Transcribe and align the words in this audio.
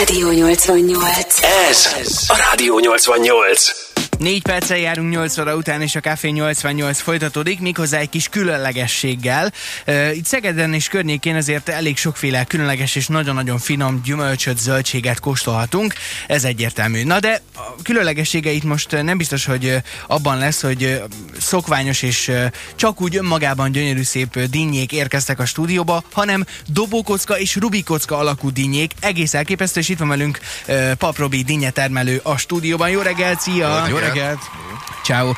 Rádió 0.00 0.28
88. 0.28 1.42
Ez 1.42 2.24
a 2.30 2.34
Rádió 2.34 2.76
88. 2.76 3.89
Négy 4.20 4.42
perccel 4.42 4.76
járunk 4.76 5.10
8 5.10 5.38
óra 5.38 5.56
után, 5.56 5.82
és 5.82 5.94
a 5.94 6.00
Café 6.00 6.28
88 6.28 7.00
folytatódik, 7.00 7.60
méghozzá 7.60 7.98
egy 7.98 8.08
kis 8.08 8.28
különlegességgel. 8.28 9.52
Itt 10.12 10.24
Szegeden 10.24 10.74
és 10.74 10.88
környékén 10.88 11.36
azért 11.36 11.68
elég 11.68 11.96
sokféle 11.96 12.44
különleges 12.44 12.94
és 12.94 13.06
nagyon-nagyon 13.06 13.58
finom 13.58 14.00
gyümölcsöt, 14.04 14.58
zöldséget 14.58 15.20
kóstolhatunk, 15.20 15.94
ez 16.26 16.44
egyértelmű. 16.44 17.04
Na 17.04 17.20
de 17.20 17.40
a 17.54 17.82
különlegessége 17.82 18.50
itt 18.50 18.64
most 18.64 19.02
nem 19.02 19.18
biztos, 19.18 19.44
hogy 19.44 19.76
abban 20.06 20.38
lesz, 20.38 20.62
hogy 20.62 21.02
szokványos 21.38 22.02
és 22.02 22.32
csak 22.74 23.00
úgy 23.00 23.16
önmagában 23.16 23.72
gyönyörű 23.72 24.02
szép 24.02 24.38
dinnyék 24.38 24.92
érkeztek 24.92 25.38
a 25.38 25.44
stúdióba, 25.44 26.02
hanem 26.12 26.44
dobókocka 26.66 27.38
és 27.38 27.56
rubikocka 27.56 28.18
alakú 28.18 28.50
dinnyék. 28.50 28.92
Egész 29.00 29.34
elképesztő, 29.34 29.80
és 29.80 29.88
itt 29.88 29.98
van 29.98 30.08
velünk 30.08 30.38
uh, 30.68 30.92
Pap 30.92 31.18
Robi 31.18 31.42
dinnyetermelő 31.42 32.20
a 32.22 32.36
stúdióban. 32.36 32.90
Jó 32.90 33.00
reggelt, 33.00 33.40
szia! 33.40 33.86
Jó 33.88 33.96
reggelt! 33.96 34.09
Ciao. 35.02 35.32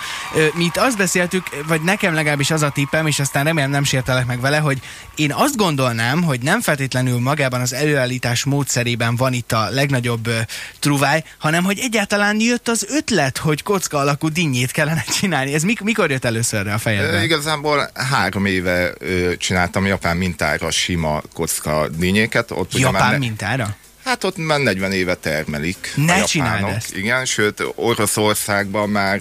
Mi 0.55 0.65
itt 0.65 0.77
azt 0.77 0.97
beszéltük, 0.97 1.47
vagy 1.67 1.81
nekem 1.83 2.15
legalábbis 2.15 2.51
az 2.51 2.63
a 2.63 2.71
tippem, 2.71 3.07
és 3.07 3.19
aztán 3.19 3.45
remélem 3.45 3.71
nem 3.71 3.85
sértelek 3.85 4.27
meg 4.27 4.41
vele, 4.41 4.59
hogy 4.59 4.79
én 5.15 5.33
azt 5.33 5.57
gondolnám, 5.57 6.23
hogy 6.23 6.41
nem 6.41 6.61
feltétlenül 6.61 7.19
magában 7.21 7.61
az 7.61 7.73
előállítás 7.73 8.45
módszerében 8.45 9.17
van 9.17 9.33
itt 9.33 9.53
a 9.53 9.69
legnagyobb 9.71 10.27
uh, 10.27 10.35
truváj, 10.79 11.25
hanem 11.39 11.65
hogy 11.65 11.79
egyáltalán 11.79 12.41
jött 12.41 12.69
az 12.69 12.87
ötlet, 12.91 13.39
hogy 13.39 13.63
kocka 13.63 13.99
alakú 13.99 14.29
dinnyét 14.29 14.71
kellene 14.71 15.05
csinálni. 15.21 15.55
Ez 15.55 15.63
mik- 15.63 15.81
mikor 15.83 16.11
jött 16.11 16.25
először 16.25 16.69
a 16.69 16.79
fejedbe? 16.79 17.17
E, 17.17 17.23
igazából 17.23 17.91
három 18.11 18.47
éve 18.47 18.93
ö, 18.99 19.37
csináltam 19.37 19.87
japán 19.87 20.17
mintára 20.17 20.71
sima 20.71 21.23
kocka 21.35 21.89
dinnyéket. 21.89 22.51
Ott 22.51 22.75
ugye 22.75 22.85
Japán 22.85 23.01
már 23.03 23.11
ne- 23.11 23.19
mintára? 23.19 23.77
Hát 24.05 24.25
ott 24.25 24.37
már 24.37 24.59
40 24.61 24.93
éve 24.93 25.15
termelik 25.15 25.93
Ne 25.97 26.13
a 26.23 26.27
japánok. 26.33 26.71
ezt. 26.71 26.97
Igen, 26.97 27.25
sőt 27.25 27.63
Oroszországban 27.75 28.89
már 28.89 29.21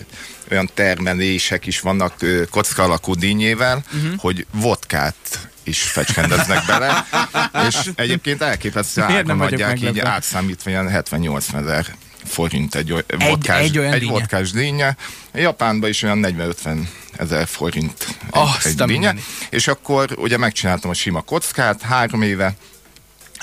olyan 0.52 0.70
termelések 0.74 1.66
is 1.66 1.80
vannak 1.80 2.14
kocka 2.50 2.84
alakú 2.84 3.14
dinnyével, 3.16 3.84
Mhm. 3.92 4.04
uh-huh. 4.06 4.20
hogy 4.20 4.46
vodkát 4.52 5.50
is 5.64 5.82
fecskendeznek 5.82 6.66
bele, 6.66 7.06
és 7.68 7.76
egyébként 7.96 8.42
elképesztő 8.42 9.02
áron 9.02 9.42
adják 9.42 9.82
így 9.82 10.00
átszámítva 10.00 10.70
ilyen 10.70 10.90
78 10.90 11.54
ezer 11.54 11.86
forint 12.26 12.76
egy, 12.76 12.92
oly- 12.94 13.06
vodkás, 13.20 13.62
egy 13.64 13.78
olyan 13.78 13.94
egy 13.94 14.08
vodkás 14.08 14.52
dinnye. 14.52 14.96
Japánban 15.34 15.90
is 15.90 16.04
olyan 16.04 16.20
40-50 16.64 16.78
ezer 17.18 17.48
forint 17.48 18.06
egy, 18.08 18.16
Azt 18.30 18.66
egy 18.66 18.86
mindenit. 18.88 19.24
És 19.50 19.68
akkor 19.68 20.10
ugye 20.18 20.38
megcsináltam 20.38 20.90
a 20.90 20.94
sima 20.94 21.22
kockát 21.22 21.82
három 21.82 22.22
éve, 22.22 22.54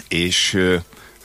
és 0.08 0.58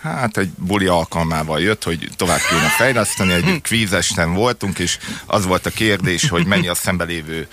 hát 0.03 0.37
egy 0.37 0.49
buli 0.49 0.85
alkalmával 0.85 1.61
jött, 1.61 1.83
hogy 1.83 2.09
tovább 2.15 2.39
kéne 2.49 2.67
fejleszteni, 2.67 3.33
egy 3.33 3.61
kvízesten 3.61 4.33
voltunk, 4.33 4.79
és 4.79 4.97
az 5.25 5.45
volt 5.45 5.65
a 5.65 5.69
kérdés, 5.69 6.29
hogy 6.29 6.45
mennyi 6.45 6.67
a 6.67 6.75
szembelévő 6.75 7.47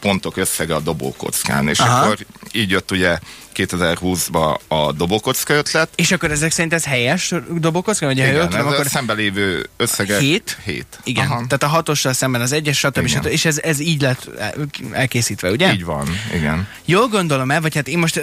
pontok 0.00 0.36
összege 0.36 0.74
a 0.74 0.80
dobókockán, 0.80 1.68
és 1.68 1.78
Aha. 1.78 2.04
akkor 2.04 2.18
így 2.52 2.70
jött 2.70 2.90
ugye 2.90 3.18
2020-ba 3.54 4.56
a 4.68 4.92
dobókocka 4.92 5.54
ötlet, 5.54 5.88
És 5.94 6.12
akkor 6.12 6.30
ezek 6.30 6.50
szerint 6.50 6.72
ez 6.72 6.84
helyes 6.84 7.34
dobókocka? 7.50 8.04
Jól 8.04 8.14
igen, 8.14 8.48
tudom, 8.48 8.66
ez 8.66 8.72
akkor 8.72 8.86
a 8.86 8.88
szembelévő 8.88 9.68
összege 9.76 10.18
Hét? 10.18 10.58
hét. 10.64 11.00
Igen, 11.04 11.26
Aha. 11.26 11.34
tehát 11.34 11.62
a 11.62 11.66
hatossal 11.66 12.12
szemben 12.12 12.40
az 12.40 12.52
egyes, 12.52 12.78
stb. 12.78 12.96
Igen. 12.96 13.08
stb. 13.08 13.26
És 13.26 13.44
ez, 13.44 13.58
ez 13.58 13.80
így 13.80 14.02
lett 14.02 14.30
elkészítve, 14.92 15.50
ugye? 15.50 15.72
Így 15.72 15.84
van, 15.84 16.08
igen. 16.34 16.68
Jól 16.84 17.08
gondolom 17.08 17.50
el, 17.50 17.60
vagy 17.60 17.74
hát 17.74 17.88
én 17.88 17.98
most 17.98 18.20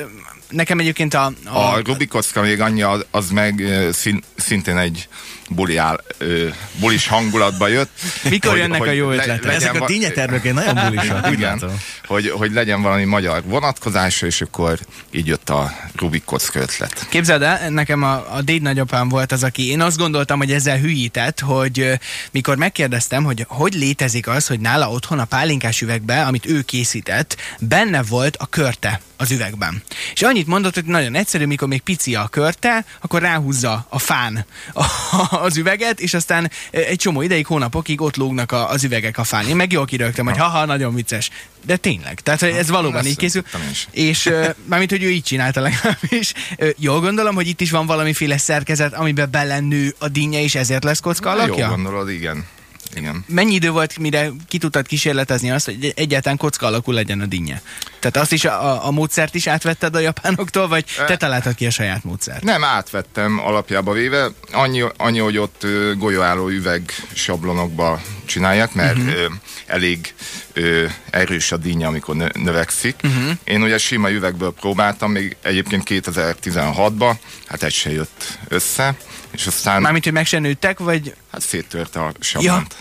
nekem 0.50 0.80
egyébként 0.80 1.14
a... 1.14 1.34
a, 1.46 1.58
A 1.58 1.82
Rubik 1.84 2.10
kocka 2.10 2.42
még 2.42 2.62
annyi, 2.62 2.82
az, 2.82 3.06
az 3.12 3.30
meg 3.30 3.64
szín, 3.92 4.24
szintén 4.36 4.78
egy 4.78 5.08
buli 5.50 5.78
áll, 5.78 6.04
ö, 6.18 6.48
bulis 6.80 7.08
hangulatba 7.08 7.68
jött. 7.68 7.90
Mikor 8.30 8.58
jönnek 8.58 8.82
a 8.82 8.92
jó 8.92 9.10
le- 9.10 9.16
ötletek? 9.16 9.44
legyen 9.44 9.62
Ezek 9.62 9.76
a 9.76 9.80
nagy 9.80 10.54
nagyon 10.54 10.90
bulisak, 10.90 11.32
Igen, 11.32 11.64
hogy, 12.06 12.30
hogy 12.30 12.54
legyen 12.54 12.82
valami 12.82 13.04
magyar 13.04 13.44
vonatkozása, 13.46 14.26
és 14.26 14.42
akkor 14.42 14.80
így 15.12 15.28
jött 15.28 15.50
a 15.50 15.74
Rubik 15.96 16.24
kocka 16.24 16.60
ötlet. 16.60 17.06
Képzeld 17.10 17.42
el, 17.42 17.70
nekem 17.70 18.04
a, 18.04 18.36
a 18.36 18.42
déd 18.42 18.62
nagyapám 18.62 19.10
volt 19.10 19.32
az, 19.32 19.44
aki 19.44 19.70
én 19.70 19.82
azt 19.82 19.98
gondoltam, 19.98 20.38
hogy 20.38 20.52
ezzel 20.52 20.78
hülyített, 20.78 21.40
hogy 21.40 22.00
mikor 22.32 22.58
megkérdeztem, 22.58 23.24
hogy 23.24 23.46
hogy 23.48 23.74
létezik 23.74 24.28
az, 24.28 24.48
hogy 24.48 24.60
nála 24.60 24.90
otthon 24.90 25.20
a 25.20 25.26
pálinkás 25.26 25.82
üvegbe, 25.82 26.22
amit 26.26 26.46
ő 26.46 26.62
készített, 26.62 27.36
benne 27.60 28.04
volt 28.04 28.36
a 28.40 28.46
körte 28.46 29.02
az 29.18 29.32
üvegben. 29.32 29.84
És 30.14 30.22
annyit 30.36 30.50
mondott, 30.50 30.74
hogy 30.74 30.86
nagyon 30.86 31.16
egyszerű, 31.16 31.46
mikor 31.46 31.68
még 31.68 31.82
pici 31.82 32.16
a 32.16 32.28
körte, 32.28 32.86
akkor 33.02 33.22
ráhúzza 33.22 33.86
a 33.90 34.00
fán 34.00 34.46
a, 34.74 34.86
az 35.30 35.58
üveget, 35.58 36.00
és 36.00 36.14
aztán 36.14 36.52
egy 36.72 36.98
csomó 36.98 37.22
ideig, 37.22 37.46
hónapokig 37.46 38.02
ott 38.02 38.16
lógnak 38.16 38.52
a, 38.52 38.70
az 38.70 38.84
üvegek 38.84 39.18
a 39.18 39.24
fán. 39.24 39.48
Én 39.48 39.56
meg 39.56 39.72
jól 39.72 39.86
kirögtem, 39.86 40.26
hogy 40.26 40.38
haha, 40.38 40.66
nagyon 40.66 40.96
vicces. 40.96 41.30
De 41.66 41.76
tényleg, 41.76 42.20
tehát 42.20 42.42
ez 42.42 42.70
valóban 42.70 43.06
így 43.06 43.18
készül. 43.18 43.44
És 43.92 44.26
ö, 44.26 44.50
mármint, 44.66 44.92
hogy 44.92 45.04
ő 45.04 45.10
így 45.10 45.24
csinálta 45.24 45.62
legalábbis. 45.62 46.34
Ö, 46.58 46.70
Jól 46.78 47.00
gondolom, 47.00 47.36
hogy 47.36 47.48
itt 47.48 47.62
is 47.62 47.72
van 47.72 47.86
valamiféle 47.86 48.38
szerkezet, 48.38 48.94
amiben 48.94 49.32
belennő 49.32 49.96
a 50.00 50.08
dinnye, 50.08 50.42
és 50.42 50.56
ezért 50.56 50.84
lesz 50.84 51.00
kocka 51.00 51.30
alakja? 51.30 51.68
gondolod, 51.68 52.10
igen. 52.10 52.46
Igen. 52.94 53.26
Mennyi 53.28 53.54
idő 53.54 53.72
volt, 53.72 53.98
mire 53.98 54.32
ki 54.48 54.58
tudtad 54.58 54.88
kísérletezni 54.88 55.52
azt, 55.52 55.66
hogy 55.66 55.94
egyáltalán 55.96 56.38
kocka 56.38 56.66
alakú 56.66 56.92
legyen 56.92 57.22
a 57.22 57.26
dinnye? 57.26 57.62
Tehát 58.00 58.18
azt 58.18 58.32
is, 58.32 58.46
a, 58.46 58.86
a 58.86 58.92
módszert 58.92 59.36
is 59.36 59.48
átvetted 59.48 59.96
a 59.96 60.00
japánoktól, 60.00 60.68
vagy 60.68 60.86
te 61.08 61.18
találtad 61.18 61.56
ki 61.56 61.66
a 61.66 61.70
saját 61.70 62.04
módszert? 62.04 62.44
Nem, 62.44 62.64
átvettem 62.64 63.40
alapjába 63.40 63.92
véve. 63.92 64.32
Annyi, 64.52 64.84
annyi 64.98 65.20
hogy 65.20 65.38
ott 65.38 65.66
golyóálló 65.98 66.48
üveg 66.48 66.94
sablonokba 67.14 68.02
csinálják, 68.26 68.74
mert 68.74 68.98
uh-huh. 68.98 69.14
ö, 69.14 69.26
elég 69.66 70.14
ö, 70.54 70.86
erős 71.10 71.52
a 71.52 71.58
dinnye, 71.58 71.88
amikor 71.88 72.16
nö, 72.16 72.28
növekszik. 72.34 72.96
Uh-huh. 73.04 73.32
Én 73.44 73.62
ugye 73.62 73.78
sima 73.78 74.12
üvegből 74.12 74.54
próbáltam, 74.54 75.12
még 75.12 75.36
egyébként 75.42 75.84
2016-ban, 75.88 77.16
hát 77.48 77.64
egy 77.64 77.74
se 77.74 77.92
jött 77.92 78.38
össze, 78.48 78.96
és 79.36 79.48
aztán 79.48 79.82
Mármint, 79.82 80.04
hogy 80.04 80.14
meg 80.14 80.26
se 80.26 80.40
nőttek, 80.40 80.80
vagy... 80.80 81.14
hát 81.32 81.42
széttörte 81.42 82.00
a 82.00 82.06
Ja, 82.06 82.14
sablont. 82.22 82.76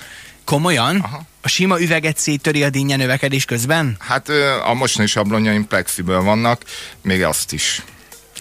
komolyan? 0.44 0.96
Aha. 1.00 1.22
A 1.40 1.48
sima 1.48 1.80
üveget 1.80 2.18
széttöri 2.18 2.62
a 2.62 2.70
dinnye 2.70 2.96
növekedés 2.96 3.44
közben? 3.44 3.96
Hát 3.98 4.28
a 4.64 4.74
mostani 4.74 5.06
sablonjaim 5.08 5.66
plexiből 5.66 6.22
vannak, 6.22 6.62
még 7.02 7.22
azt 7.22 7.52
is. 7.52 7.82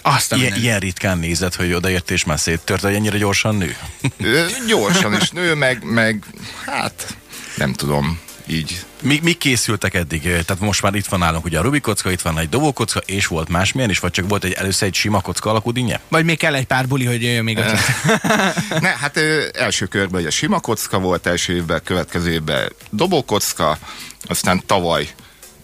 Azt 0.02 0.34
Ilyen, 0.36 0.56
ilyen 0.56 0.80
ritkán 0.80 1.18
nézed, 1.18 1.54
hogy 1.56 1.74
odaért 1.74 2.12
és 2.12 2.24
már 2.24 2.40
széttört, 2.40 2.82
hogy 2.82 2.94
ennyire 2.94 3.18
gyorsan 3.18 3.56
nő. 3.56 3.76
Ö, 4.18 4.46
gyorsan 4.68 5.14
is 5.22 5.30
nő, 5.30 5.54
meg, 5.54 5.84
meg 5.84 6.24
hát 6.66 7.16
nem 7.58 7.74
tudom, 7.74 8.20
így 8.48 8.86
Mi, 9.02 9.20
mi 9.24 9.34
készültek 9.34 9.94
eddig? 9.94 10.22
Tehát 10.22 10.60
most 10.60 10.82
már 10.82 10.96
itt 10.96 11.06
van 11.06 11.20
nálunk 11.20 11.46
ugye 11.46 11.60
a 11.60 11.62
Rubik 11.62 11.82
kocka, 11.82 12.12
itt 12.12 12.22
van 12.22 12.40
egy 12.40 12.50
dobókocka, 12.50 13.00
és 13.06 13.28
volt 13.28 13.50
másmilyen 13.50 13.90
is, 13.90 14.00
vagy 14.00 14.12
csak 14.12 14.30
volt 14.30 14.44
egy 14.44 14.52
először 14.52 14.88
egy 14.88 14.94
sima 14.94 15.22
kocka 15.22 15.50
alakú 15.50 15.72
dinnye? 15.72 16.00
Vagy 16.08 16.26
még 16.26 16.38
kell 16.38 16.56
egy 16.56 16.66
pár 16.66 16.88
buli, 16.88 17.06
hogy 17.06 17.22
jöjjön 17.24 17.44
még 17.44 17.58
ötlet. 17.58 17.82
Ne, 18.80 18.90
hát 18.90 19.20
első 19.54 19.86
körben 19.86 20.22
ugye 20.22 20.30
sima 20.30 20.60
kocka 20.60 21.00
volt, 21.00 21.28
első 21.28 21.56
évben, 21.56 21.82
következő 21.84 22.32
évben 22.32 22.72
dobókocka, 22.90 23.78
aztán 24.26 24.64
tavaly 24.66 25.10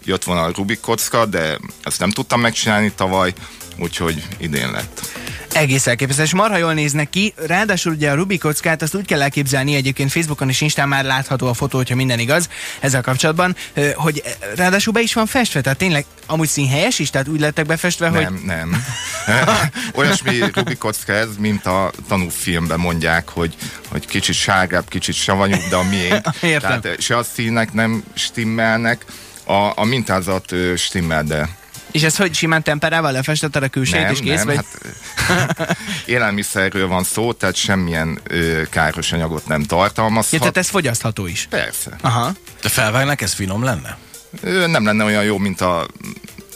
jött 0.04 0.24
volna 0.24 0.42
a 0.42 0.50
Rubik 0.54 0.80
kocka, 0.80 1.26
de 1.26 1.58
ezt 1.82 2.00
nem 2.00 2.10
tudtam 2.10 2.40
megcsinálni 2.40 2.92
tavaly, 2.94 3.32
úgyhogy 3.80 4.22
idén 4.38 4.70
lett. 4.70 5.00
Egész 5.52 5.86
elképesztő, 5.86 6.22
és 6.22 6.34
marha 6.34 6.56
jól 6.56 6.74
néznek 6.74 7.10
ki. 7.10 7.34
Ráadásul 7.46 7.92
ugye 7.92 8.10
a 8.10 8.14
Rubik 8.14 8.40
kockát 8.40 8.82
azt 8.82 8.94
úgy 8.94 9.06
kell 9.06 9.22
elképzelni, 9.22 9.74
egyébként 9.74 10.12
Facebookon 10.12 10.48
és 10.48 10.60
Instán 10.60 10.88
már 10.88 11.04
látható 11.04 11.46
a 11.46 11.54
fotó, 11.54 11.76
hogyha 11.76 11.94
minden 11.94 12.18
igaz 12.18 12.48
ezzel 12.80 13.02
kapcsolatban, 13.02 13.56
hogy 13.94 14.22
ráadásul 14.56 14.92
be 14.92 15.00
is 15.00 15.14
van 15.14 15.26
festve, 15.26 15.60
tehát 15.60 15.78
tényleg 15.78 16.04
amúgy 16.26 16.48
színhelyes 16.48 16.98
is, 16.98 17.10
tehát 17.10 17.28
úgy 17.28 17.40
lettek 17.40 17.66
befestve, 17.66 18.08
hogy 18.08 18.20
Nem, 18.20 18.42
nem. 18.44 18.84
Olyasmi 19.94 20.38
Rubik 20.54 20.78
kocka 20.78 21.12
ez, 21.12 21.36
mint 21.38 21.66
a 21.66 21.92
tanúfilmben 22.08 22.80
mondják, 22.80 23.28
hogy, 23.28 23.54
hogy 23.88 24.06
kicsit 24.06 24.34
sárgább, 24.34 24.88
kicsit 24.88 25.14
savanyúbb, 25.14 25.68
de 25.70 25.76
a 25.76 25.82
miénk. 25.82 26.26
Értem. 26.40 26.80
Tehát 26.80 27.00
se 27.00 27.16
a 27.16 27.22
színek 27.22 27.72
nem 27.72 28.04
stimmelnek, 28.14 29.04
a, 29.44 29.72
a 29.74 29.84
mintázat 29.84 30.54
stimmel, 30.76 31.22
de 31.24 31.48
és 31.90 32.02
ez 32.02 32.16
hogy 32.16 32.34
simán 32.34 32.62
temperával 32.62 33.12
lefestetted 33.12 33.62
a 33.62 33.68
külsejét 33.68 34.04
nem, 34.04 34.14
és 34.14 34.20
kész, 34.20 34.44
nem, 34.44 34.46
vagy? 34.46 34.64
hát 35.26 35.76
élelmiszerről 36.06 36.88
van 36.88 37.04
szó, 37.04 37.32
tehát 37.32 37.54
semmilyen 37.54 38.20
ö, 38.24 38.62
káros 38.70 39.12
anyagot 39.12 39.46
nem 39.46 39.62
tartalmazhat. 39.62 40.32
Ja, 40.32 40.38
tehát 40.38 40.56
ez 40.56 40.68
fogyasztható 40.68 41.26
is. 41.26 41.46
Persze. 41.50 41.96
Aha. 42.00 42.32
De 42.62 42.68
felvágnak, 42.68 43.20
ez 43.20 43.32
finom 43.32 43.62
lenne? 43.62 43.98
Ö, 44.42 44.66
nem 44.66 44.84
lenne 44.84 45.04
olyan 45.04 45.24
jó, 45.24 45.38
mint 45.38 45.60
a 45.60 45.86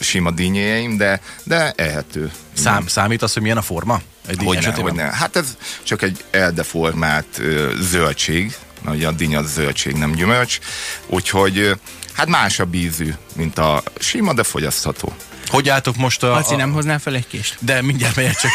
sima 0.01 0.31
dinnyéjeim, 0.31 0.97
de, 0.97 1.21
de 1.45 1.73
ehető. 1.77 2.33
Szám, 2.53 2.87
számít 2.87 3.23
az, 3.23 3.33
hogy 3.33 3.43
milyen 3.43 3.57
a 3.57 3.63
forma? 3.63 4.01
Egy 4.27 4.37
dinnye 4.37 4.47
Hogy 4.47 4.57
ne, 4.57 4.63
esetében? 4.63 4.91
hogy 4.91 5.03
ne. 5.03 5.17
Hát 5.17 5.37
ez 5.37 5.57
csak 5.83 6.03
egy 6.03 6.25
eldeformált 6.31 7.39
ö, 7.39 7.73
zöldség, 7.81 8.57
mert 8.85 8.97
ugye 8.97 9.07
a 9.07 9.13
dinya 9.13 9.39
az 9.39 9.53
zöldség, 9.53 9.95
nem 9.95 10.13
gyümölcs, 10.13 10.59
úgyhogy 11.07 11.77
hát 12.13 12.29
más 12.29 12.59
a 12.61 12.65
bízű, 12.65 13.15
mint 13.37 13.59
a 13.59 13.83
sima, 13.99 14.33
de 14.33 14.43
fogyasztható. 14.43 15.13
Hogy 15.47 15.69
álltok 15.69 15.97
most 15.97 16.23
a... 16.23 16.29
Laci, 16.29 16.55
a... 16.55 16.57
nem 16.57 16.73
hoznál 16.73 16.99
fel 16.99 17.15
egy 17.15 17.27
kést? 17.27 17.57
De 17.61 17.83
mindjárt 17.83 18.17
megyek 18.17 18.37
csak. 18.37 18.51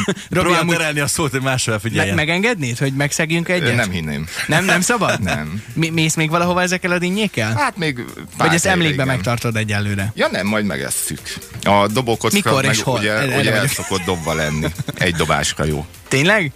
Robi, 0.30 0.54
amúgy 0.54 0.76
terelni 0.76 1.00
a 1.00 1.06
szót, 1.06 1.30
hogy 1.30 1.40
másra 1.40 1.72
me- 1.72 1.80
figyeljen. 1.80 2.14
megengednéd, 2.14 2.78
hogy 2.78 2.92
megszegjünk 2.94 3.48
egyet? 3.48 3.74
Nem 3.76 3.90
hinném. 3.90 4.26
Nem, 4.46 4.64
nem 4.64 4.80
szabad? 4.80 5.20
Nem. 5.34 5.62
Mi, 5.74 5.88
mész 5.88 6.14
még 6.14 6.30
valahova 6.30 6.62
ezekkel 6.62 6.90
a 6.90 6.98
dinnyékkel? 6.98 7.52
Hát 7.56 7.76
még 7.76 7.94
pár 8.36 8.46
Vagy 8.46 8.54
ezt 8.54 8.66
emlékbe 8.66 8.92
igen. 8.92 9.06
megtartod 9.06 9.56
egyelőre? 9.56 10.12
Ja 10.14 10.28
nem, 10.30 10.46
majd 10.46 10.64
megesszük. 10.64 11.20
A 11.62 11.86
dobókocka 11.86 12.36
Mikor 12.36 12.62
meg 12.62 12.74
és 12.74 12.82
hol? 12.82 12.98
ugye, 12.98 13.12
Erre 13.12 13.38
ugye 13.38 13.52
el 13.54 13.66
szokott 13.66 14.04
dobva 14.04 14.34
lenni. 14.34 14.66
Egy 14.94 15.14
dobásra 15.14 15.64
jó. 15.64 15.86
Tényleg? 16.08 16.52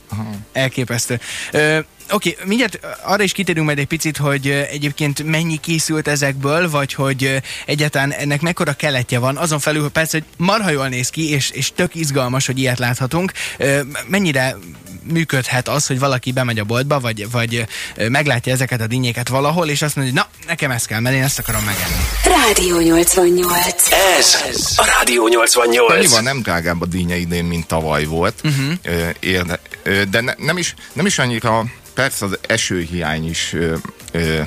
Elképesztő. 0.53 1.21
Ö, 1.51 1.79
Oké, 2.11 2.37
mindjárt 2.45 2.79
arra 3.03 3.23
is 3.23 3.33
kitérünk 3.33 3.67
majd 3.67 3.79
egy 3.79 3.87
picit, 3.87 4.17
hogy 4.17 4.51
egyébként 4.51 5.23
mennyi 5.23 5.57
készült 5.57 6.09
ezekből, 6.09 6.71
vagy 6.71 6.95
hogy 6.95 7.43
egyáltalán 7.67 8.13
ennek 8.13 8.41
mekkora 8.41 8.73
keletje 8.73 9.19
van. 9.19 9.37
Azon 9.37 9.59
felül, 9.59 9.83
hogy 9.83 9.91
persze, 9.91 10.19
hogy 10.19 10.47
marha 10.47 10.71
jól 10.71 10.89
néz 10.89 11.09
ki, 11.09 11.31
és, 11.31 11.51
és 11.51 11.73
tök 11.75 11.95
izgalmas, 11.95 12.47
hogy 12.47 12.59
ilyet 12.59 12.79
láthatunk. 12.79 13.33
Mennyire 14.07 14.57
működhet 15.13 15.69
az, 15.69 15.87
hogy 15.87 15.99
valaki 15.99 16.33
bemegy 16.33 16.59
a 16.59 16.65
boltba, 16.65 17.01
vagy, 17.01 17.31
vagy 17.31 17.67
meglátja 18.09 18.53
ezeket 18.53 18.81
a 18.81 18.87
dinnyéket 18.87 19.29
valahol, 19.29 19.69
és 19.69 19.83
azt 19.83 19.97
mondja, 19.97 20.15
hogy 20.15 20.23
na, 20.23 20.47
nekem 20.47 20.71
ez 20.71 20.85
kell, 20.85 21.01
mert 21.01 21.17
én 21.17 21.23
ezt 21.23 21.39
akarom 21.39 21.65
megenni. 21.65 21.95
Rádió 22.25 22.81
88. 22.81 23.93
Ez 24.19 24.37
a 24.77 24.85
Rádió 24.85 25.29
88. 25.29 25.93
Annyival 25.93 26.21
nem 26.21 26.43
drágább 26.43 26.83
a 26.83 26.87
dínye 26.87 27.17
idén, 27.17 27.45
mint 27.45 27.67
tavaly 27.67 28.05
volt. 28.05 28.41
Uh-huh. 28.45 28.73
Érde, 29.21 29.61
de 30.11 30.21
ne, 30.21 30.35
nem, 30.39 30.59
is, 30.59 30.75
nem 30.93 31.07
is 31.07 31.19
annyira, 31.19 31.65
persze 31.97 32.25
az 32.25 32.39
esőhiány 32.41 33.29
is 33.29 33.53
ö, 33.53 33.77
ö, 34.13 34.41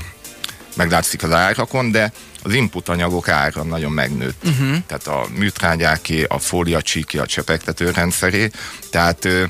meglátszik 0.75 1.23
az 1.23 1.31
árakon, 1.31 1.91
de 1.91 2.11
az 2.43 2.53
input 2.53 2.89
anyagok 2.89 3.27
ára 3.27 3.63
nagyon 3.63 3.91
megnőtt. 3.91 4.43
Uh-huh. 4.43 4.77
Tehát 4.87 5.07
a 5.07 5.27
műtrágyáké, 5.37 6.23
a 6.23 6.39
fóliacsíki, 6.39 7.17
a 7.17 7.25
csepegtető 7.25 7.91
rendszeré. 7.91 8.49
Tehát 8.89 9.25
ö, 9.25 9.43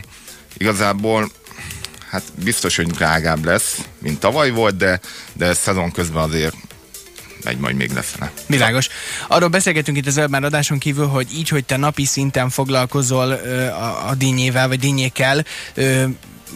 igazából 0.57 1.31
hát 2.09 2.23
biztos, 2.43 2.75
hogy 2.75 2.87
drágább 2.87 3.45
lesz, 3.45 3.77
mint 3.97 4.19
tavaly 4.19 4.49
volt, 4.49 4.77
de, 4.77 4.99
de 5.33 5.53
szezon 5.53 5.91
közben 5.91 6.23
azért 6.23 6.55
megy 7.43 7.57
majd 7.57 7.75
még 7.75 7.91
lefele. 7.91 8.31
Világos. 8.47 8.87
Arról 9.27 9.49
beszélgetünk 9.49 9.97
itt 9.97 10.07
az 10.07 10.17
előbb 10.17 10.29
már 10.29 10.43
adáson 10.43 10.77
kívül, 10.77 11.07
hogy 11.07 11.27
így, 11.33 11.49
hogy 11.49 11.65
te 11.65 11.77
napi 11.77 12.05
szinten 12.05 12.49
foglalkozol 12.49 13.29
ö, 13.29 13.65
a, 13.65 14.07
a 14.07 14.15
dinnyével, 14.15 14.67
vagy 14.67 14.79
dinnyékkel, 14.79 15.45
ö, 15.73 16.03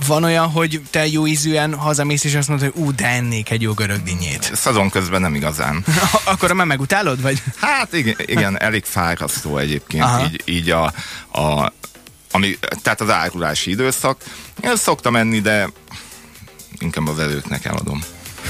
van 0.07 0.23
olyan, 0.23 0.49
hogy 0.49 0.81
te 0.89 1.07
jó 1.07 1.27
ízűen 1.27 1.73
hazamész, 1.73 2.23
és 2.23 2.35
azt 2.35 2.47
mondod, 2.47 2.71
hogy 2.71 2.83
ú, 2.83 2.95
de 2.95 3.07
ennék 3.07 3.49
egy 3.49 3.61
jó 3.61 3.73
görög 3.73 4.03
dinnyét. 4.03 4.51
Szezon 4.53 4.89
közben 4.89 5.21
nem 5.21 5.35
igazán. 5.35 5.85
Akkor 6.23 6.51
már 6.51 6.65
megutálod, 6.65 7.21
vagy? 7.21 7.43
Hát 7.59 7.93
igen, 7.93 8.15
igen 8.25 8.59
elég 8.59 8.83
fárasztó 8.85 9.57
egyébként 9.57 10.03
Aha. 10.03 10.25
így, 10.25 10.41
így 10.45 10.69
a, 10.69 10.83
a 11.39 11.73
ami, 12.31 12.57
tehát 12.81 13.01
az 13.01 13.09
árulási 13.09 13.69
időszak. 13.69 14.23
Én 14.63 14.75
szoktam 14.75 15.15
enni, 15.15 15.39
de 15.39 15.69
inkább 16.79 17.07
az 17.07 17.19
előknek 17.19 17.65
eladom. 17.65 18.03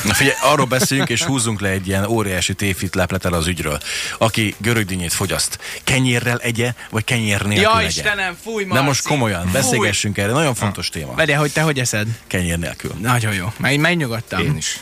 Na 0.04 0.13
figyelj, 0.13 0.36
arról 0.42 0.66
beszéljünk 0.66 1.10
és 1.10 1.24
húzzunk 1.24 1.62
le 1.62 1.69
egy 1.69 1.88
ilyen 1.88 2.06
óriási 2.06 2.54
tévhit 2.54 2.95
lepletel 2.95 3.34
az 3.34 3.48
ügyről. 3.48 3.80
Aki 4.18 4.56
görögdínyét 4.57 5.13
fogyaszt, 5.13 5.60
kenyérrel 5.84 6.38
egye, 6.38 6.74
vagy 6.90 7.04
kenyér 7.04 7.42
nélkül 7.42 7.63
Ja, 7.63 7.80
egye? 7.80 7.88
Istenem, 7.88 8.38
fúj, 8.44 8.63
De 8.63 8.69
Marci. 8.69 8.86
most 8.86 9.07
komolyan, 9.07 9.50
beszélgessünk 9.51 10.18
erre, 10.18 10.31
nagyon 10.31 10.54
fontos 10.56 10.90
téma. 10.90 11.13
Várjál, 11.13 11.40
hogy 11.40 11.51
te 11.51 11.62
hogy 11.62 11.80
eszed? 11.80 12.07
Kenyér 12.28 12.60
nélkül. 12.60 12.92
Nagyon 13.01 13.34
jó. 13.34 13.54
Meg, 13.57 13.80
megnyugodtam. 13.80 14.40
Én 14.42 14.57
is. 14.57 14.80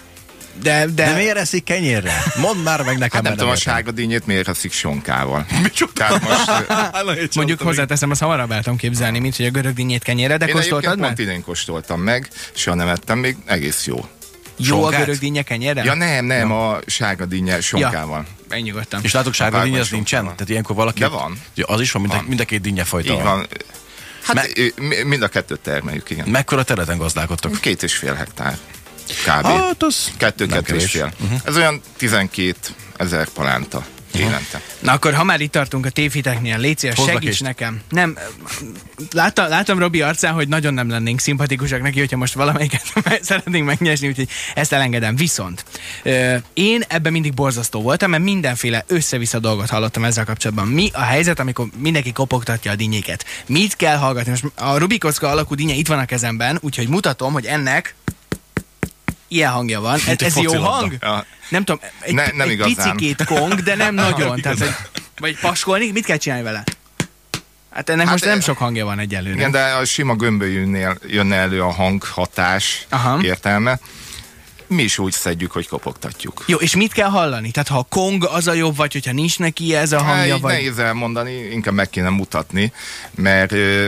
De, 0.61 0.85
de, 0.85 1.05
De 1.05 1.13
miért 1.15 1.37
eszik 1.37 1.63
kenyérre? 1.63 2.23
Mondd 2.39 2.57
már 2.59 2.81
meg 2.81 2.97
nekem. 2.97 3.09
Hát 3.11 3.23
nem 3.23 3.33
tudom, 3.33 3.49
a 3.49 3.55
sárga 3.55 3.91
dínyét 3.91 4.25
miért 4.25 4.47
eszik 4.47 4.71
sonkával. 4.71 5.45
Tehát 5.93 6.21
most... 6.21 7.35
mondjuk 7.35 7.61
hozzáteszem, 7.61 8.09
azt 8.09 8.21
hamarabb 8.21 8.51
el 8.51 8.61
tudom 8.61 8.77
képzelni, 8.77 9.19
mint 9.19 9.35
hogy 9.35 9.45
a 9.45 9.49
görög 9.49 9.73
dinnyét 9.73 10.03
kenyérre, 10.03 10.37
de 10.37 10.45
Én 10.45 10.53
kóstoltad 10.53 10.97
már? 10.97 11.07
pont 11.07 11.19
idén 11.19 11.43
kóstoltam 11.43 12.01
meg, 12.01 12.27
soha 12.53 12.75
nem 12.75 12.87
ettem 12.87 13.17
még, 13.17 13.35
egész 13.45 13.85
jó. 13.85 14.05
Jó 14.67 14.77
a 14.77 14.81
Sonkát? 14.81 14.99
görög 15.05 15.17
dinnye? 15.19 15.43
Ja 15.83 15.93
nem, 15.93 16.25
nem, 16.25 16.51
a 16.51 16.77
sárga 16.85 17.25
dinnye 17.25 17.61
sonkával. 17.61 18.25
Megnyugodtam. 18.49 18.99
És 19.03 19.11
látok, 19.13 19.33
sárga 19.33 19.63
dinnye 19.63 19.79
az 19.79 19.89
nincsen? 19.89 20.23
Tehát 20.23 20.49
ilyenkor 20.49 20.75
valaki... 20.75 20.99
De 20.99 21.07
van. 21.07 21.41
Ja, 21.55 21.65
Az 21.65 21.81
is 21.81 21.91
van, 21.91 22.01
mind, 22.01 22.13
a- 22.13 22.17
Van. 22.17 22.25
mind 22.25 22.39
a 22.39 22.45
két 22.45 22.61
dinnye 22.61 22.83
fajta 22.83 23.13
Így 23.13 23.21
van. 23.21 23.47
Hát 24.23 24.35
Me- 24.35 25.03
mind 25.03 25.21
a 25.21 25.27
kettőt 25.27 25.59
termeljük, 25.59 26.09
igen. 26.09 26.29
Mekkora 26.29 26.63
területen 26.63 26.97
gazdálkodtok? 26.97 27.59
Két 27.59 27.83
és 27.83 27.93
fél 27.95 28.13
hektár. 28.13 28.57
Kb. 29.07 29.45
Hát, 29.45 29.83
az 29.83 30.11
Kettő, 30.17 30.45
kettő 30.45 30.75
és 30.75 30.91
fél. 30.91 31.13
Ez 31.43 31.55
olyan 31.55 31.81
12 31.97 32.55
ezer 32.97 33.27
palánta 33.27 33.85
évente. 34.15 34.61
Na 34.79 34.91
akkor, 34.91 35.13
ha 35.13 35.23
már 35.23 35.41
itt 35.41 35.51
tartunk 35.51 35.85
a 35.85 35.89
tévhiteknél, 35.89 36.57
légy 36.57 36.77
szíves, 36.77 36.97
segíts 37.05 37.21
kést. 37.21 37.41
nekem. 37.41 37.81
Nem, 37.89 38.17
láttam, 39.11 39.49
láttam 39.49 39.79
Robi 39.79 40.01
arcán, 40.01 40.33
hogy 40.33 40.47
nagyon 40.47 40.73
nem 40.73 40.89
lennénk 40.89 41.19
szimpatikusak 41.19 41.81
neki, 41.81 41.99
hogyha 41.99 42.17
most 42.17 42.33
valamelyiket 42.33 42.83
szeretnénk 43.21 43.65
megnyesni, 43.65 44.07
úgyhogy 44.07 44.27
ezt 44.55 44.73
elengedem. 44.73 45.15
Viszont 45.15 45.65
én 46.53 46.83
ebben 46.87 47.11
mindig 47.11 47.33
borzasztó 47.33 47.81
voltam, 47.81 48.09
mert 48.09 48.23
mindenféle 48.23 48.83
össze-vissza 48.87 49.39
dolgot 49.39 49.69
hallottam 49.69 50.03
ezzel 50.03 50.25
kapcsolatban. 50.25 50.67
Mi 50.67 50.89
a 50.93 51.01
helyzet, 51.01 51.39
amikor 51.39 51.67
mindenki 51.77 52.11
kopogtatja 52.11 52.71
a 52.71 52.75
dinnyéket? 52.75 53.25
Mit 53.45 53.75
kell 53.75 53.97
hallgatni? 53.97 54.29
Most 54.29 54.45
a 54.55 54.77
Rubikocka 54.77 55.29
alakú 55.29 55.55
dinnye 55.55 55.73
itt 55.73 55.87
van 55.87 55.99
a 55.99 56.05
kezemben, 56.05 56.57
úgyhogy 56.61 56.87
mutatom, 56.87 57.33
hogy 57.33 57.45
ennek 57.45 57.95
ilyen 59.27 59.51
hangja 59.51 59.79
van. 59.81 59.93
Ez, 59.93 60.05
Mint 60.05 60.21
egy 60.21 60.27
ez 60.27 60.37
jó 60.37 60.61
hang? 60.61 60.97
Ja. 61.01 61.25
Nem 61.51 61.63
tudom, 61.63 61.81
egy, 61.99 62.13
Ne- 62.13 62.31
nem 62.31 62.47
egy 62.47 62.51
igazán. 62.53 62.75
picikét 62.75 63.23
kong, 63.25 63.53
de 63.53 63.75
nem 63.75 63.93
nagyon. 64.05 64.41
tehát, 64.41 64.57
hogy, 64.59 64.75
vagy 65.19 65.39
paskolni, 65.39 65.91
mit 65.91 66.05
kell 66.05 66.17
csinálni 66.17 66.43
vele? 66.43 66.63
Hát 67.73 67.89
ennek 67.89 68.03
Hát, 68.03 68.11
most 68.11 68.25
nem 68.25 68.37
eh, 68.37 68.43
sok 68.43 68.57
hangja 68.57 68.85
van 68.85 68.99
egyelőre. 68.99 69.35
Igen, 69.35 69.51
de 69.51 69.63
a 69.63 69.85
sima 69.85 70.15
gömbölyűnél 70.15 70.97
jönne 71.07 71.35
elő 71.35 71.61
a 71.61 71.71
hanghatás 71.71 72.85
Aha. 72.89 73.19
értelme. 73.21 73.79
Mi 74.71 74.83
is 74.83 74.97
úgy 74.97 75.11
szedjük, 75.11 75.51
hogy 75.51 75.67
kopogtatjuk. 75.67 76.43
Jó, 76.47 76.57
és 76.57 76.75
mit 76.75 76.93
kell 76.93 77.09
hallani? 77.09 77.51
Tehát 77.51 77.67
ha 77.67 77.77
a 77.77 77.85
kong 77.89 78.25
az 78.25 78.47
a 78.47 78.53
jobb, 78.53 78.75
vagy 78.75 78.93
hogyha 78.93 79.11
nincs 79.11 79.39
neki 79.39 79.75
ez 79.75 79.91
a 79.91 80.01
hangja, 80.01 80.35
így 80.35 80.41
vagy... 80.41 80.53
nehéz 80.53 80.79
elmondani, 80.79 81.31
inkább 81.31 81.73
meg 81.73 81.89
kéne 81.89 82.09
mutatni, 82.09 82.73
mert 83.15 83.51
ö, 83.51 83.87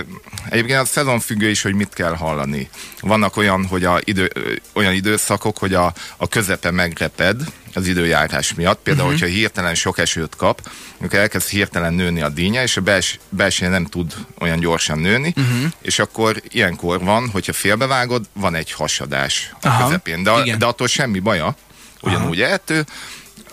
egyébként 0.49 0.79
a 0.79 0.85
szezon 0.85 1.19
függő 1.19 1.49
is, 1.49 1.61
hogy 1.61 1.73
mit 1.73 1.93
kell 1.93 2.15
hallani. 2.15 2.69
Vannak 3.01 3.37
olyan, 3.37 3.65
hogy 3.65 3.83
a 3.83 3.99
idő, 4.03 4.31
ö, 4.33 4.53
olyan 4.73 4.93
időszakok, 4.93 5.57
hogy 5.57 5.73
a, 5.73 5.93
a 6.17 6.27
közepe 6.27 6.71
megreped 6.71 7.41
az 7.75 7.87
időjárás 7.87 8.53
miatt. 8.53 8.79
Például, 8.83 9.07
uh-huh. 9.07 9.21
hogyha 9.21 9.35
hirtelen 9.35 9.75
sok 9.75 9.97
esőt 9.97 10.35
kap, 10.35 10.71
akkor 11.01 11.19
elkezd 11.19 11.47
hirtelen 11.47 11.93
nőni 11.93 12.21
a 12.21 12.29
dínye, 12.29 12.61
és 12.61 12.77
a 12.77 12.81
bels, 12.81 13.19
belseje 13.29 13.71
nem 13.71 13.85
tud 13.85 14.13
olyan 14.39 14.59
gyorsan 14.59 14.99
nőni, 14.99 15.33
uh-huh. 15.37 15.71
és 15.81 15.99
akkor 15.99 16.41
ilyenkor 16.47 17.03
van, 17.03 17.29
hogyha 17.29 17.53
félbevágod, 17.53 18.25
van 18.33 18.55
egy 18.55 18.71
hasadás 18.71 19.51
a 19.61 19.67
Aha, 19.67 19.85
közepén. 19.85 20.23
De, 20.23 20.31
igen. 20.43 20.59
de 20.59 20.65
attól 20.65 20.87
semmi 20.87 21.19
baja, 21.19 21.55
ugyanúgy 22.01 22.41
ehető, 22.41 22.85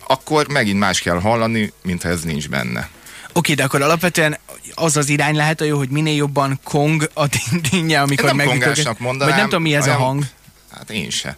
akkor 0.06 0.48
megint 0.48 0.78
más 0.78 1.00
kell 1.00 1.20
hallani, 1.20 1.72
mintha 1.82 2.08
ez 2.08 2.22
nincs 2.22 2.48
benne. 2.48 2.88
Oké, 3.32 3.54
de 3.54 3.64
akkor 3.64 3.82
alapvetően 3.82 4.38
az 4.74 4.96
az 4.96 5.08
irány 5.08 5.36
lehet 5.36 5.60
a 5.60 5.64
jó, 5.64 5.76
hogy 5.76 5.88
minél 5.88 6.14
jobban 6.14 6.60
kong 6.64 7.10
a 7.14 7.26
din- 7.26 7.70
dinnye, 7.70 8.00
amikor 8.00 8.28
Én 8.28 8.34
nem 8.34 8.46
kongásnak 8.46 8.98
mondanám. 8.98 9.28
Vagy 9.28 9.40
nem 9.40 9.48
tudom, 9.48 9.62
mi 9.62 9.74
ez 9.74 9.86
a 9.86 9.94
hang. 9.94 10.24
Hát 10.76 10.90
én 10.90 11.10
se. 11.10 11.36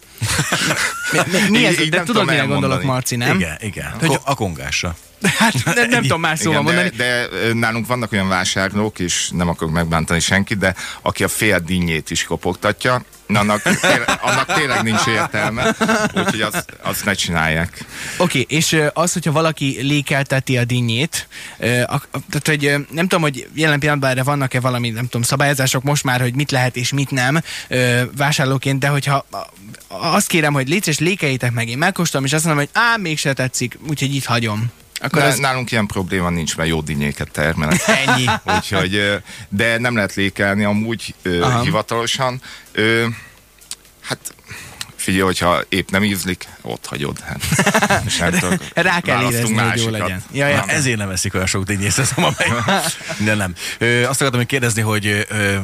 Mi, 1.11 1.19
mi, 1.31 1.49
mi 1.49 1.65
ez? 1.65 1.79
így 1.79 1.89
De 1.89 1.97
tudod, 1.97 2.05
tudom 2.05 2.25
mire 2.25 2.37
gondolok, 2.39 2.63
elmondani. 2.63 2.85
Marci, 2.85 3.15
nem? 3.15 3.35
Igen, 3.35 3.57
igen. 3.61 3.91
Hogy- 3.99 4.07
Hogy 4.07 4.19
a 4.23 4.35
kongásra. 4.35 4.95
Hát 5.37 5.75
nem, 5.75 5.89
nem 5.89 6.01
tudom 6.01 6.19
más 6.19 6.39
szóval 6.39 6.61
Igen, 6.61 6.73
mondani. 6.73 6.95
de, 6.95 7.27
de 7.27 7.53
nálunk 7.53 7.87
vannak 7.87 8.11
olyan 8.11 8.27
vásárlók, 8.27 8.99
és 8.99 9.29
nem 9.31 9.49
akarok 9.49 9.73
megbántani 9.73 10.19
senkit, 10.19 10.57
de 10.57 10.75
aki 11.01 11.23
a 11.23 11.27
fél 11.27 11.59
dinnyét 11.59 12.09
is 12.09 12.23
kopogtatja, 12.23 13.05
na, 13.27 13.39
annak, 13.39 13.61
tényleg, 13.61 14.19
annak 14.21 14.53
tényleg 14.53 14.83
nincs 14.83 15.05
értelme, 15.05 15.75
úgyhogy 16.15 16.41
azt, 16.41 16.65
azt 16.81 17.05
ne 17.05 17.13
csinálják. 17.13 17.85
Oké, 18.17 18.41
okay, 18.41 18.57
és 18.57 18.77
az, 18.93 19.13
hogyha 19.13 19.31
valaki 19.31 19.77
lékelteti 19.81 20.57
a 20.57 20.65
dinnyét, 20.65 21.27
tehát, 21.57 22.47
hogy 22.47 22.75
nem 22.89 23.07
tudom, 23.07 23.21
hogy 23.21 23.47
jelen 23.53 23.79
pillanatban 23.79 24.09
erre 24.09 24.23
vannak-e 24.23 24.59
valami, 24.59 24.89
nem 24.89 25.03
tudom, 25.03 25.21
szabályozások 25.21 25.83
most 25.83 26.03
már, 26.03 26.21
hogy 26.21 26.33
mit 26.33 26.51
lehet 26.51 26.75
és 26.75 26.91
mit 26.91 27.11
nem 27.11 27.41
vásárlóként, 28.17 28.79
de 28.79 28.87
hogyha 28.87 29.25
azt 29.87 30.27
kérem, 30.27 30.53
hogy 30.53 30.67
légy 30.67 30.87
és 30.87 30.99
lékeljétek 30.99 31.51
meg, 31.51 31.67
én 31.67 31.77
megkóstolom, 31.77 32.25
és 32.25 32.33
azt 32.33 32.45
mondom, 32.45 32.63
hogy 32.63 32.81
á, 32.81 32.97
mégse 32.97 33.33
tetszik, 33.33 33.77
úgyhogy 33.87 34.15
itt 34.15 34.25
hagyom. 34.25 34.71
Akkor 35.03 35.21
De 35.21 35.27
az 35.27 35.37
Nálunk 35.37 35.71
ilyen 35.71 35.85
probléma 35.87 36.29
nincs, 36.29 36.57
mert 36.57 36.69
jó 36.69 36.81
dinnyéket 36.81 37.31
termelek. 37.31 37.81
ennyi. 38.05 38.25
Úgyhogy, 38.55 39.23
de 39.49 39.77
nem 39.77 39.95
lehet 39.95 40.13
lékelni 40.13 40.63
amúgy 40.63 41.15
Aha. 41.41 41.61
hivatalosan. 41.61 42.41
Hát 44.01 44.33
figyelj, 45.03 45.23
hogyha 45.23 45.61
épp 45.69 45.89
nem 45.89 46.03
ízlik, 46.03 46.47
ott 46.61 46.85
hagyod. 46.85 47.19
Hát, 47.19 47.41
nem 48.19 48.31
tudok, 48.31 48.61
Rá 48.73 48.99
kell 48.99 49.21
érezni, 49.21 49.57
hogy 49.57 49.81
jó 49.81 49.89
legyen. 49.89 50.23
Ja, 50.31 50.47
ja. 50.47 50.55
Na, 50.55 50.71
ezért 50.71 50.97
nem 50.97 51.09
eszik 51.09 51.33
olyan 51.33 51.45
sok 51.45 51.63
dinnyészt, 51.63 51.99
ez 51.99 52.11
a 52.15 52.33
De 53.25 53.33
nem. 53.35 53.53
Ö, 53.77 54.03
azt 54.03 54.19
akartam 54.19 54.39
még 54.39 54.47
kérdezni, 54.47 54.81
hogy 54.81 55.25
ö, 55.29 55.55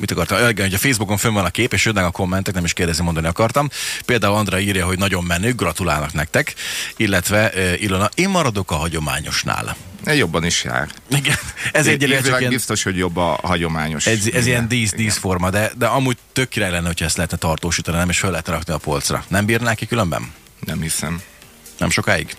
mit 0.00 0.10
akartam? 0.10 0.38
Ö, 0.38 0.44
hogy 0.44 0.74
a 0.74 0.78
Facebookon 0.78 1.16
fönn 1.16 1.32
van 1.32 1.44
a 1.44 1.50
kép, 1.50 1.72
és 1.72 1.84
jönnek 1.84 2.04
a 2.04 2.10
kommentek, 2.10 2.54
nem 2.54 2.64
is 2.64 2.72
kérdezni, 2.72 3.04
mondani 3.04 3.26
akartam. 3.26 3.68
Például 4.04 4.34
Andra 4.34 4.58
írja, 4.58 4.86
hogy 4.86 4.98
nagyon 4.98 5.24
menő, 5.24 5.54
gratulálnak 5.54 6.12
nektek, 6.12 6.54
illetve 6.96 7.50
ö, 7.54 7.72
Ilona, 7.72 8.08
én 8.14 8.28
maradok 8.28 8.70
a 8.70 8.74
hagyományosnál. 8.74 9.76
Jobban 10.14 10.44
is 10.44 10.64
jár. 10.64 10.88
Igen, 11.10 11.36
ez 11.72 11.86
egyelőre 11.86 12.38
ilyen, 12.38 12.50
biztos, 12.50 12.82
hogy 12.82 12.96
jobb 12.96 13.16
a 13.16 13.38
hagyományos. 13.42 14.06
ez, 14.06 14.26
ez 14.32 14.46
ilyen 14.46 14.68
dísz, 14.68 14.92
díszforma, 14.92 15.50
de, 15.50 15.72
de 15.78 15.86
amúgy 15.86 16.16
tök 16.32 16.48
király 16.48 16.70
lenne, 16.70 16.86
hogyha 16.86 17.04
ezt 17.04 17.16
lehetne 17.16 17.36
tartósítani, 17.36 17.96
nem, 17.96 18.08
és 18.08 18.18
föl 18.18 18.30
lehetne 18.30 18.52
rakni 18.52 18.72
a 18.72 18.78
polcra. 18.78 19.24
Nem 19.28 19.44
bírnák 19.46 19.76
ki 19.76 19.86
különben? 19.86 20.32
Nem 20.60 20.80
hiszem. 20.80 21.22
Nem 21.78 21.90
sokáig? 21.90 22.36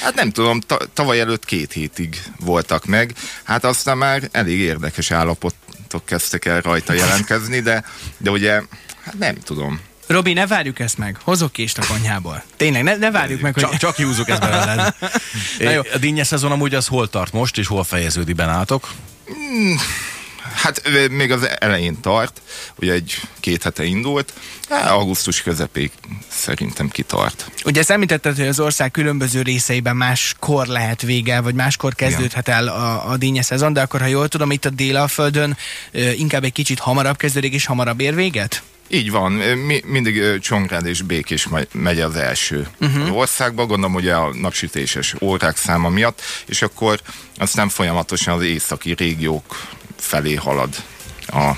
Hát 0.00 0.14
nem 0.14 0.30
tudom, 0.30 0.60
ta- 0.60 0.88
tavaly 0.92 1.20
előtt 1.20 1.44
két 1.44 1.72
hétig 1.72 2.22
voltak 2.38 2.84
meg, 2.84 3.14
hát 3.42 3.64
aztán 3.64 3.98
már 3.98 4.28
elég 4.32 4.58
érdekes 4.58 5.10
állapotok 5.10 6.04
kezdtek 6.04 6.44
el 6.44 6.60
rajta 6.60 6.92
jelentkezni, 6.92 7.60
de, 7.60 7.84
de 8.18 8.30
ugye, 8.30 8.62
hát 9.04 9.18
nem 9.18 9.34
tudom. 9.34 9.80
Robi, 10.12 10.32
ne 10.32 10.46
várjuk 10.46 10.78
ezt 10.78 10.98
meg. 10.98 11.18
Hozok 11.22 11.52
kést 11.52 11.78
a 11.78 11.86
konyhából. 11.86 12.42
Tényleg, 12.56 12.82
ne, 12.82 12.96
ne 12.96 13.10
várjuk 13.10 13.40
meg, 13.40 13.54
hogy... 13.54 13.62
Csak, 13.62 13.76
csak 13.76 13.96
húzzuk 13.96 14.28
ezt 14.28 14.40
belőled. 14.40 14.94
Na 15.58 15.70
jó. 15.70 15.80
a 15.92 15.98
dinnye 15.98 16.24
szezon 16.24 16.52
amúgy 16.52 16.74
az 16.74 16.86
hol 16.86 17.08
tart 17.08 17.32
most, 17.32 17.58
és 17.58 17.66
hol 17.66 17.84
fejeződik 17.84 18.34
benátok? 18.34 18.92
Hát 20.54 20.80
ö, 20.84 21.08
még 21.08 21.32
az 21.32 21.48
elején 21.58 22.00
tart, 22.00 22.42
ugye 22.76 22.92
egy 22.92 23.20
két 23.40 23.62
hete 23.62 23.84
indult, 23.84 24.32
hát 24.68 24.90
augusztus 24.90 25.42
közepéig 25.42 25.90
szerintem 26.28 26.88
kitart. 26.88 27.50
Ugye 27.64 27.80
ezt 27.80 27.90
említetted, 27.90 28.36
hogy 28.36 28.46
az 28.46 28.60
ország 28.60 28.90
különböző 28.90 29.42
részeiben 29.42 29.96
máskor 29.96 30.66
lehet 30.66 31.02
vége, 31.02 31.40
vagy 31.40 31.54
máskor 31.54 31.94
kezdődhet 31.94 32.48
el 32.48 32.68
a, 32.68 33.10
a 33.10 33.16
dinnye 33.16 33.42
szezon, 33.42 33.72
de 33.72 33.80
akkor, 33.80 34.00
ha 34.00 34.06
jól 34.06 34.28
tudom, 34.28 34.50
itt 34.50 34.64
a 34.64 34.70
Délalföldön 34.70 35.56
inkább 36.16 36.44
egy 36.44 36.52
kicsit 36.52 36.78
hamarabb 36.78 37.16
kezdődik, 37.16 37.52
és 37.52 37.66
hamarabb 37.66 38.00
ér 38.00 38.14
véget? 38.14 38.62
Így 38.94 39.10
van, 39.10 39.32
mi, 39.32 39.82
mindig 39.86 40.38
Csongrád 40.40 40.86
és 40.86 41.02
Békés 41.02 41.48
megy- 41.48 41.68
megy 41.72 42.00
az 42.00 42.16
első 42.16 42.68
uh-huh. 42.80 43.16
országba, 43.16 43.66
gondolom 43.66 43.94
ugye 43.94 44.14
a 44.14 44.34
napsütéses 44.34 45.14
órák 45.20 45.56
száma 45.56 45.88
miatt, 45.88 46.22
és 46.46 46.62
akkor 46.62 47.00
aztán 47.36 47.68
folyamatosan 47.68 48.34
az 48.34 48.42
északi 48.42 48.92
régiók 48.92 49.66
felé 49.96 50.34
halad 50.34 50.74
a 51.26 51.52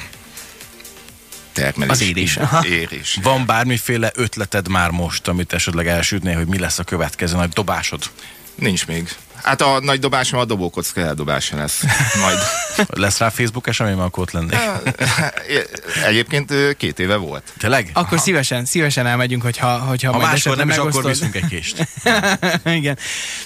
termelés. 1.52 1.92
Az 1.92 2.00
érés. 2.00 2.36
Aha. 2.36 2.66
Érés. 2.66 3.18
Van 3.22 3.46
bármiféle 3.46 4.10
ötleted 4.14 4.68
már 4.68 4.90
most, 4.90 5.28
amit 5.28 5.52
esetleg 5.52 5.86
elsütnél, 5.86 6.36
hogy 6.36 6.46
mi 6.46 6.58
lesz 6.58 6.78
a 6.78 6.84
következő 6.84 7.36
nagy 7.36 7.48
dobásod? 7.48 8.02
Nincs 8.54 8.86
még. 8.86 9.08
Hát 9.44 9.60
a 9.60 9.80
nagy 9.80 9.98
dobásom 9.98 10.40
a 10.40 10.44
dobókocka 10.44 11.00
eldobása 11.00 11.56
lesz. 11.56 11.82
Majd. 12.20 12.38
Lesz 13.04 13.18
rá 13.18 13.28
Facebook 13.28 13.66
esemény, 13.66 13.98
akkor 13.98 14.22
ott 14.22 14.30
lennék. 14.30 14.58
Egyébként 16.06 16.50
ö, 16.50 16.72
két 16.72 16.98
éve 16.98 17.16
volt. 17.16 17.42
Tényleg? 17.58 17.90
Akkor 17.92 18.18
szívesen, 18.18 18.64
szívesen 18.64 19.06
elmegyünk, 19.06 19.42
hogyha, 19.42 19.78
hogyha 19.78 20.12
Ha 20.12 20.18
majd 20.18 20.30
máskor 20.30 20.56
nem 20.56 20.68
is, 20.68 20.76
akkor 20.76 21.04
viszünk 21.04 21.34
egy 21.34 21.46
kést. 21.46 21.88
Igen. 22.64 22.98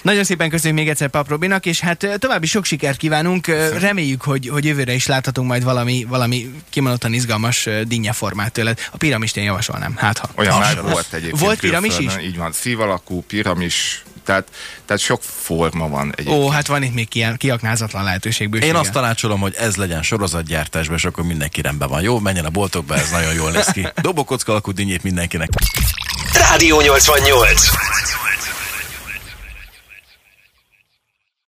Nagyon 0.03 0.25
szépen 0.25 0.51
köszönjük 0.51 0.79
még 0.79 0.89
egyszer 0.89 1.09
Pap 1.09 1.29
Robinak, 1.29 1.67
és 1.67 1.81
hát 1.81 2.07
további 2.19 2.47
sok 2.47 2.65
sikert 2.65 2.97
kívánunk. 2.97 3.47
Ö, 3.47 3.79
Reméljük, 3.79 4.23
hogy, 4.23 4.49
hogy 4.49 4.65
jövőre 4.65 4.93
is 4.93 5.07
láthatunk 5.07 5.49
majd 5.49 5.65
valami, 5.65 6.05
valami 6.09 6.51
kimondottan 6.71 7.13
izgalmas 7.13 7.69
dinnyeformát 7.83 8.53
tőled. 8.53 8.79
A 8.91 8.97
piramist 8.97 9.37
én 9.37 9.45
javasolnám. 9.45 9.97
Hát 9.97 10.19
ha. 10.19 10.29
Olyan 10.35 10.59
már 10.59 10.83
volt 10.83 11.07
egyébként. 11.13 11.41
Volt 11.41 11.61
piramis 11.61 11.97
külföldön, 11.97 12.25
Így 12.25 12.37
van, 12.37 12.53
szív 12.53 12.81
alakú, 12.81 13.23
piramis, 13.23 14.03
tehát, 14.29 14.49
tehát 14.85 15.03
sok 15.03 15.23
forma 15.23 15.89
van 15.89 16.13
egyébként. 16.17 16.45
Ó, 16.45 16.49
hát 16.49 16.67
van 16.67 16.83
itt 16.83 16.95
még 16.95 17.09
ilyen 17.13 17.37
kiaknázatlan 17.37 18.05
lehetőség 18.05 18.49
bősége. 18.49 18.73
Én 18.73 18.79
azt 18.79 18.93
tanácsolom, 18.93 19.41
hogy 19.41 19.55
ez 19.59 19.77
legyen 19.77 20.03
sorozatgyártásban, 20.03 20.97
és 20.97 21.05
akkor 21.05 21.25
mindenki 21.25 21.61
rendben 21.61 21.89
van. 21.89 22.03
Jó, 22.03 22.19
menjen 22.19 22.45
a 22.45 22.51
boltokba, 22.51 22.95
ez 22.95 23.11
nagyon 23.11 23.35
jól 23.35 23.51
néz 23.51 23.67
ki. 23.67 23.89
Dobokocka 24.03 24.53
alakú 24.53 24.73
dinnyét 24.73 25.03
mindenkinek. 25.03 25.49
Rádió 26.33 26.81
88. 26.81 27.63